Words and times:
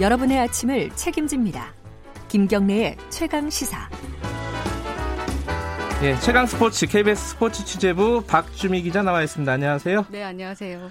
여러분의 0.00 0.40
아침을 0.40 0.90
책임집니다. 0.96 1.72
김경래의 2.26 2.96
최강 3.10 3.48
시사. 3.48 3.88
예, 6.02 6.16
최강 6.16 6.46
스포츠 6.46 6.86
KBS 6.86 7.30
스포츠 7.30 7.64
취재부 7.64 8.24
박주미 8.26 8.82
기자 8.82 9.02
나와 9.02 9.22
있습니다. 9.22 9.52
안녕하세요. 9.52 10.06
네, 10.10 10.24
안녕하세요. 10.24 10.90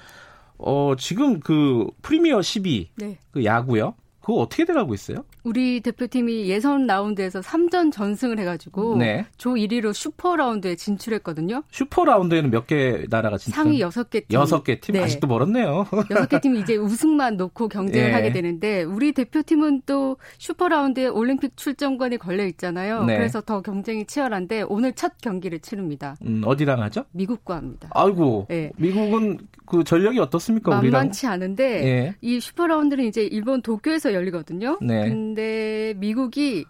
어, 0.58 0.94
지금 0.98 1.42
그 1.42 1.88
프리미어 2.02 2.42
12 2.42 2.92
네. 2.96 3.18
그 3.32 3.44
야구요. 3.44 3.96
그거 4.22 4.36
어떻게 4.36 4.64
돼가고 4.64 4.94
있어요? 4.94 5.26
우리 5.44 5.82
대표팀이 5.82 6.48
예선 6.48 6.88
라운드에서 6.88 7.42
3전 7.42 7.92
전승을 7.92 8.40
해가지고 8.40 8.98
네. 8.98 9.26
조 9.38 9.56
1위로 9.56 9.94
슈퍼 9.94 10.36
라운드에 10.36 10.76
진출했거든요. 10.76 11.64
슈퍼 11.70 12.06
라운드에는 12.06 12.50
몇 12.50 12.64
개 12.66 13.06
나라가 13.10 13.38
진출? 13.38 13.54
상위 13.62 13.80
6개 13.80 14.26
팀. 14.28 14.40
6개 14.40 14.80
팀? 14.80 14.94
네. 14.94 15.02
아직도 15.02 15.28
멀었네요. 15.28 15.84
6개 16.10 16.42
팀이 16.42 16.62
이제 16.62 16.78
우승만 16.78 17.36
놓고 17.36 17.68
경쟁을 17.68 18.08
네. 18.10 18.14
하게 18.14 18.32
되는데 18.32 18.84
우리 18.84 19.12
대표팀은 19.12 19.82
또 19.86 20.16
슈퍼 20.38 20.70
라운드에 20.70 21.08
올림픽 21.08 21.58
출전권이 21.58 22.18
걸려 22.20 22.46
있잖아요. 22.46 23.04
네. 23.04 23.18
그래서 23.18 23.42
더 23.42 23.62
경쟁이 23.62 24.06
치열한데 24.06 24.62
오늘 24.70 24.94
첫 24.94 25.12
경기를 25.22 25.60
치릅니다. 25.60 26.16
음, 26.26 26.42
어디랑 26.46 26.82
하죠? 26.84 27.04
미국과 27.12 27.58
합니다. 27.58 27.90
아이고. 27.94 28.46
네. 28.50 28.72
미국은 28.78 29.40
그 29.66 29.84
전력이 29.84 30.20
어떻습니까? 30.20 30.72
만만치 30.72 31.26
우리랑? 31.26 31.34
않은데 31.34 31.84
예. 31.86 32.16
이 32.22 32.40
슈퍼 32.40 32.66
라운드는 32.68 33.04
이제 33.06 33.24
일본 33.24 33.62
도쿄에서 33.62 34.14
열리거든요. 34.14 34.78
네. 34.82 35.04
근데 35.34 35.96
미국이 35.98 36.66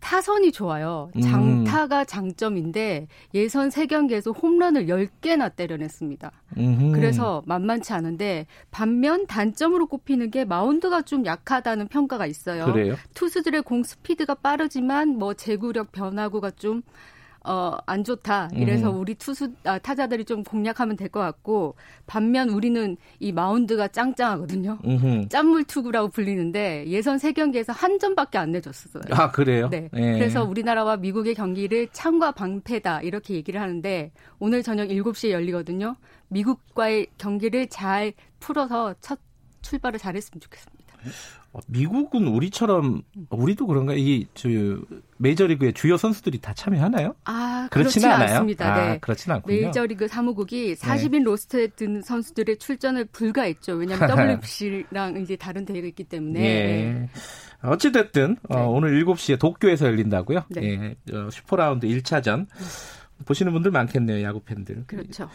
타선이 0.00 0.52
좋아요. 0.52 1.10
장타가 1.20 2.00
음. 2.00 2.06
장점인데 2.06 3.08
예선 3.34 3.70
3경기에서 3.70 4.32
홈런을 4.40 4.86
10개나 4.86 5.56
때려냈습니다. 5.56 6.30
음흠. 6.56 6.92
그래서 6.92 7.42
만만치 7.46 7.94
않은데 7.94 8.46
반면 8.70 9.26
단점으로 9.26 9.86
꼽히는 9.86 10.30
게 10.30 10.44
마운드가 10.44 11.02
좀 11.02 11.24
약하다는 11.24 11.88
평가가 11.88 12.26
있어요. 12.26 12.66
그래요? 12.66 12.94
투수들의 13.14 13.62
공 13.62 13.82
스피드가 13.82 14.34
빠르지만 14.36 15.18
뭐 15.18 15.34
제구력 15.34 15.90
변화구가 15.90 16.52
좀 16.52 16.82
어, 17.48 17.76
안 17.86 18.04
좋다. 18.04 18.50
이래서 18.54 18.90
음. 18.90 18.98
우리 19.00 19.14
투수, 19.14 19.50
아, 19.64 19.78
타자들이 19.78 20.26
좀 20.26 20.42
공략하면 20.44 20.96
될 20.96 21.08
것 21.08 21.20
같고, 21.20 21.74
반면 22.06 22.50
우리는 22.50 22.98
이 23.18 23.32
마운드가 23.32 23.88
짱짱하거든요. 23.88 24.78
음흠. 24.84 25.28
짠물 25.30 25.64
투구라고 25.64 26.08
불리는데, 26.08 26.84
예선 26.88 27.16
세 27.16 27.32
경기에서 27.32 27.72
한 27.72 27.98
점밖에 27.98 28.36
안 28.36 28.52
내줬어요. 28.52 29.02
아, 29.12 29.30
그래요? 29.30 29.70
네. 29.70 29.88
예. 29.94 30.12
그래서 30.12 30.44
우리나라와 30.44 30.98
미국의 30.98 31.34
경기를 31.34 31.88
창과 31.92 32.32
방패다. 32.32 33.00
이렇게 33.00 33.32
얘기를 33.34 33.58
하는데, 33.62 34.12
오늘 34.38 34.62
저녁 34.62 34.90
7시에 34.90 35.30
열리거든요. 35.30 35.96
미국과의 36.28 37.06
경기를 37.16 37.68
잘 37.68 38.12
풀어서 38.40 38.94
첫 39.00 39.18
출발을 39.62 39.98
잘했으면 39.98 40.40
좋겠습니다. 40.40 40.78
어, 41.54 41.60
미국은 41.68 42.26
우리처럼 42.26 43.00
우리도 43.30 43.66
그런가 43.66 43.94
이저 43.94 44.50
메이저리그의 45.18 45.72
주요 45.74 45.96
선수들이 45.96 46.40
다 46.40 46.54
참여하나요? 46.54 47.14
아 47.24 47.68
그렇지는 47.70 48.10
않아요. 48.10 48.36
않습니다. 48.36 48.74
아, 48.74 48.86
네. 48.92 48.98
그렇지는 49.00 49.36
않군요. 49.36 49.60
메이저리그 49.60 50.08
사무국이 50.08 50.74
40인 50.74 51.10
네. 51.10 51.18
로스트에 51.20 51.66
든 51.68 52.00
선수들의 52.02 52.58
출전을 52.58 53.06
불가했죠. 53.06 53.74
왜냐하면 53.74 54.38
WBC랑 54.40 55.16
이제 55.22 55.36
다른 55.36 55.64
대회가 55.64 55.86
있기 55.88 56.04
때문에. 56.04 56.40
예. 56.40 56.92
네. 56.92 57.08
어찌 57.62 57.90
됐든 57.92 58.36
어, 58.48 58.56
네. 58.56 58.62
오늘 58.62 59.04
7시에 59.04 59.38
도쿄에서 59.38 59.86
열린다고요. 59.86 60.44
네. 60.50 60.96
예. 61.10 61.16
어, 61.16 61.28
슈퍼라운드 61.30 61.86
1차전 61.86 62.46
보시는 63.24 63.52
분들 63.52 63.70
많겠네요. 63.72 64.24
야구 64.24 64.40
팬들. 64.40 64.84
그렇죠. 64.86 65.28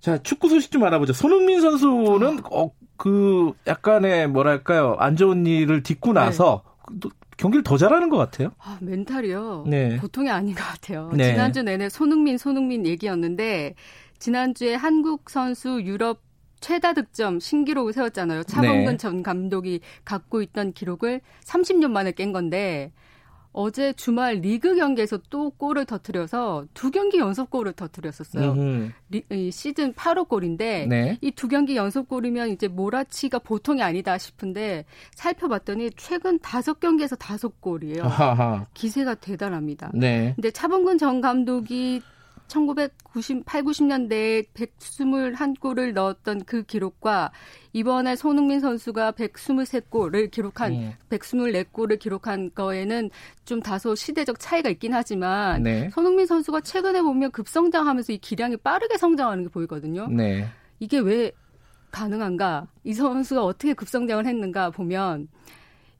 자, 0.00 0.18
축구 0.18 0.50
소식 0.50 0.70
좀 0.70 0.84
알아보죠. 0.84 1.14
손흥민 1.14 1.62
선수는 1.62 2.40
어, 2.52 2.70
그 2.98 3.52
약간의 3.66 4.28
뭐랄까요 4.28 4.96
안 4.98 5.16
좋은 5.16 5.46
일을 5.46 5.82
딛고 5.82 6.12
네. 6.12 6.20
나서 6.20 6.62
네. 6.90 7.08
경기를 7.36 7.62
더 7.62 7.76
잘하는 7.76 8.08
것 8.08 8.16
같아요. 8.16 8.50
아, 8.58 8.78
멘탈이요. 8.80 9.64
네. 9.66 9.96
보통이 9.96 10.30
아닌 10.30 10.54
것 10.54 10.62
같아요. 10.62 11.10
네. 11.14 11.32
지난주 11.32 11.62
내내 11.62 11.88
손흥민 11.88 12.38
손흥민 12.38 12.86
얘기였는데 12.86 13.74
지난주에 14.18 14.74
한국 14.74 15.30
선수 15.30 15.82
유럽 15.82 16.22
최다 16.60 16.94
득점 16.94 17.40
신기록을 17.40 17.92
세웠잖아요. 17.92 18.44
차범근 18.44 18.92
네. 18.92 18.96
전 18.96 19.22
감독이 19.22 19.80
갖고 20.04 20.40
있던 20.40 20.72
기록을 20.72 21.20
30년 21.44 21.90
만에 21.90 22.12
깬 22.12 22.32
건데 22.32 22.92
어제 23.56 23.92
주말 23.92 24.34
리그 24.40 24.74
경기에서 24.74 25.18
또 25.30 25.50
골을 25.50 25.84
터트려서 25.84 26.66
두 26.74 26.90
경기 26.90 27.18
연속 27.18 27.50
골을 27.50 27.72
터트렸었어요. 27.72 28.54
리, 29.10 29.22
이 29.30 29.50
시즌 29.52 29.94
8호 29.94 30.28
골인데 30.28 30.86
네. 30.86 31.18
이두 31.20 31.46
경기 31.46 31.76
연속 31.76 32.08
골이면 32.08 32.48
이제 32.50 32.66
몰아치가 32.66 33.38
보통이 33.38 33.80
아니다 33.80 34.18
싶은데 34.18 34.84
살펴봤더니 35.14 35.92
최근 35.96 36.40
다섯 36.40 36.80
경기에서 36.80 37.14
다섯 37.14 37.60
골이에요. 37.60 38.02
아하. 38.02 38.66
기세가 38.74 39.14
대단합니다. 39.14 39.92
네. 39.94 40.32
근데 40.34 40.50
차범근 40.50 40.98
전 40.98 41.20
감독이 41.20 42.02
1998, 42.48 43.62
90년대에 43.62 44.46
121골을 44.54 45.92
넣었던 45.92 46.44
그 46.44 46.62
기록과 46.62 47.32
이번에 47.72 48.16
손흥민 48.16 48.60
선수가 48.60 49.12
123골을 49.12 50.30
기록한 50.30 50.72
네. 50.72 50.96
124골을 51.10 51.98
기록한 51.98 52.50
거에는 52.54 53.10
좀 53.44 53.60
다소 53.60 53.94
시대적 53.94 54.38
차이가 54.38 54.68
있긴 54.70 54.94
하지만 54.94 55.62
네. 55.62 55.90
손흥민 55.90 56.26
선수가 56.26 56.60
최근에 56.60 57.02
보면 57.02 57.30
급성장하면서 57.32 58.12
이 58.12 58.18
기량이 58.18 58.56
빠르게 58.58 58.98
성장하는 58.98 59.44
게 59.44 59.50
보이거든요. 59.50 60.08
네. 60.08 60.46
이게 60.80 60.98
왜 60.98 61.32
가능한가? 61.90 62.66
이 62.82 62.92
선수가 62.92 63.44
어떻게 63.44 63.72
급성장을 63.72 64.26
했는가 64.26 64.70
보면 64.70 65.28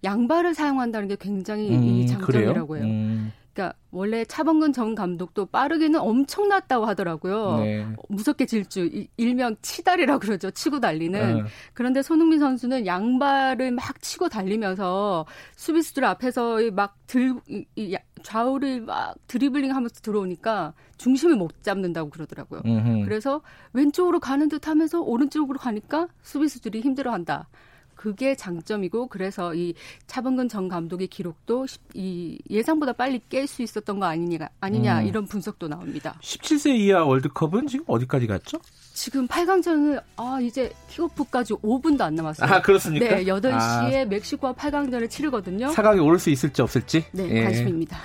양발을 0.03 0.54
사용한다는 0.54 1.09
게 1.09 1.16
굉장히 1.19 1.75
음, 1.75 1.83
이 1.83 2.06
장점이라고 2.06 2.77
해요. 2.77 2.84
음. 2.84 3.33
그러니까 3.54 3.78
원래 3.92 4.25
차범근 4.25 4.72
전 4.72 4.97
감독도 4.97 5.47
빠르기는 5.47 5.98
엄청났다고 5.98 6.84
하더라고요. 6.87 7.59
네. 7.59 7.87
무섭게 8.09 8.47
질주, 8.47 9.06
일명 9.16 9.54
치달이라고 9.62 10.19
그러죠. 10.19 10.50
치고 10.50 10.81
달리는. 10.81 11.37
네. 11.37 11.42
그런데 11.72 12.03
손흥민 12.03 12.41
선수는 12.41 12.84
양발을 12.84 13.70
막 13.70 14.03
치고 14.03 14.28
달리면서 14.28 15.25
수비수들 15.54 16.04
앞에서 16.04 16.59
막 16.72 16.97
들, 17.06 17.34
이, 17.76 17.97
좌우를 18.25 18.81
막 18.81 19.15
드리블링 19.28 19.75
하면서 19.75 19.94
들어오니까 20.00 20.75
중심을 20.98 21.36
못 21.36 21.62
잡는다고 21.62 22.10
그러더라고요. 22.10 22.62
음흠. 22.66 23.04
그래서 23.04 23.41
왼쪽으로 23.72 24.19
가는 24.19 24.48
듯 24.48 24.66
하면서 24.66 25.00
오른쪽으로 25.00 25.59
가니까 25.60 26.09
수비수들이 26.22 26.81
힘들어한다. 26.81 27.48
그게 27.94 28.34
장점이고 28.34 29.09
그래서 29.09 29.55
이 29.55 29.75
차범근 30.06 30.49
전 30.49 30.69
감독의 30.69 31.09
기록도 31.09 31.66
이 31.94 32.38
예상보다 32.50 32.93
빨리 32.93 33.21
깰 33.31 33.47
수 33.47 33.62
있었던 33.62 33.99
거 33.99 34.06
아니냐 34.06 34.49
아니냐 34.60 35.00
음. 35.00 35.06
이런 35.06 35.27
분석도 35.27 35.69
나옵니다. 35.69 36.19
17세 36.21 36.77
이하 36.77 37.04
월드컵은 37.04 37.66
지금 37.66 37.84
어디까지 37.88 38.27
갔죠? 38.27 38.59
지금 38.93 39.27
8강전을 39.27 40.03
아 40.16 40.38
이제 40.41 40.72
킥오프까지 40.88 41.54
5분도 41.54 42.03
안 42.03 42.15
남았어요. 42.15 42.49
아 42.49 42.62
그렇습니까? 42.62 43.16
네, 43.16 43.25
8시에 43.25 44.03
아. 44.03 44.04
멕시코와 44.04 44.54
8강전을 44.54 45.10
치르거든요. 45.10 45.69
4강에 45.69 46.04
오를 46.04 46.19
수 46.19 46.31
있을지 46.31 46.62
없을지? 46.62 47.04
네, 47.12 47.28
예. 47.31 47.43
관심입니다. 47.44 47.99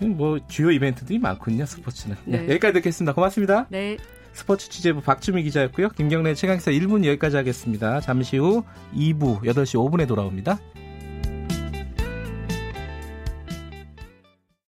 뭐 0.00 0.38
주요 0.48 0.70
이벤트들이 0.70 1.18
많군요, 1.18 1.64
스포츠는. 1.64 2.16
네. 2.24 2.38
네, 2.38 2.48
여기까지 2.50 2.74
듣겠습니다. 2.74 3.14
고맙습니다. 3.14 3.66
네. 3.70 3.96
스포츠 4.36 4.68
취재부 4.68 5.00
박주미 5.00 5.42
기자였고요. 5.44 5.88
김경래 5.88 6.34
최강기사 6.34 6.70
1분 6.70 7.06
여기까지 7.06 7.36
하겠습니다. 7.36 8.00
잠시 8.00 8.36
후 8.36 8.64
2부 8.94 9.40
8시 9.40 9.90
5분에 9.90 10.06
돌아옵니다. 10.06 10.60